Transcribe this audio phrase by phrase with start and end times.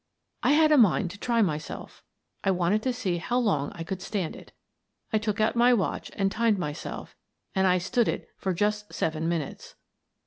[0.41, 2.01] I had a mind to try myself.
[2.43, 4.51] I wanted to see how long I could stand it.
[5.13, 7.15] I took out my watch and timed myself—
[7.55, 9.75] and I stood it for just seven min utes.